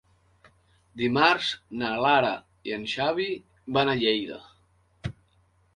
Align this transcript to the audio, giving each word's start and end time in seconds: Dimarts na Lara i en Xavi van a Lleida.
Dimarts 1.01 1.51
na 1.83 1.91
Lara 2.07 2.33
i 2.71 2.75
en 2.79 2.89
Xavi 2.95 3.29
van 3.79 3.95
a 3.95 3.97
Lleida. 4.03 4.41